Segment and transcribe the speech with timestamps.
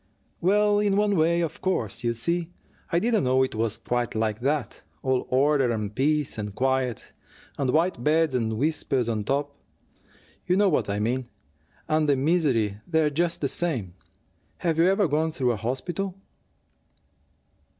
[0.41, 2.49] "Well, in one way, of course you see,
[2.91, 7.13] I didn't know it was quite like that: all order and peace and quiet,
[7.55, 9.55] and white beds and whispers, on top,
[10.47, 11.29] you know what I mean,
[11.87, 13.93] and the misery there just the same.
[14.57, 16.17] Have you ever gone through a hospital?"